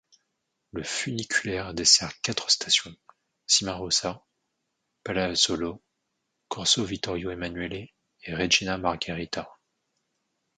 [0.71, 2.95] Le Funiculaire dessert quatre stations:
[3.45, 4.25] Cimarosa,
[5.03, 5.83] Palazzolo,
[6.47, 7.89] Corso Vittorio Emanuele
[8.23, 9.47] et Regina Magherita.